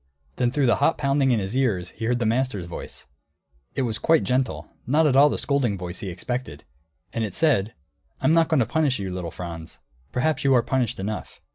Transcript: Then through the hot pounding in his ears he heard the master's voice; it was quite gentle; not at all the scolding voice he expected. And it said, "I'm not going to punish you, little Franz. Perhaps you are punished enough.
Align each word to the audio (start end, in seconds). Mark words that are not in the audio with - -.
Then 0.37 0.49
through 0.49 0.65
the 0.65 0.77
hot 0.77 0.97
pounding 0.97 1.29
in 1.29 1.39
his 1.39 1.55
ears 1.55 1.91
he 1.91 2.05
heard 2.05 2.17
the 2.17 2.25
master's 2.25 2.65
voice; 2.65 3.05
it 3.75 3.83
was 3.83 3.99
quite 3.99 4.23
gentle; 4.23 4.67
not 4.87 5.05
at 5.05 5.15
all 5.15 5.29
the 5.29 5.37
scolding 5.37 5.77
voice 5.77 5.99
he 5.99 6.09
expected. 6.09 6.63
And 7.13 7.23
it 7.23 7.35
said, 7.35 7.75
"I'm 8.19 8.31
not 8.31 8.47
going 8.47 8.61
to 8.61 8.65
punish 8.65 8.97
you, 8.97 9.13
little 9.13 9.29
Franz. 9.29 9.77
Perhaps 10.11 10.43
you 10.43 10.55
are 10.55 10.63
punished 10.63 10.99
enough. 10.99 11.39